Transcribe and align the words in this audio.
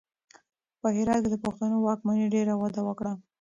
په 0.81 0.87
هرات 0.97 1.19
کې 1.25 1.29
د 1.31 1.37
پښتنو 1.45 1.75
واکمنۍ 1.85 2.25
ډېره 2.35 2.53
وده 2.61 2.81
وکړه. 2.85 3.13